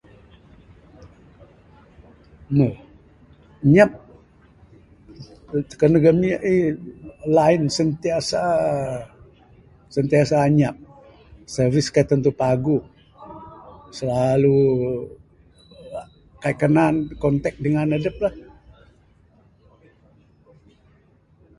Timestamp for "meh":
2.57-2.73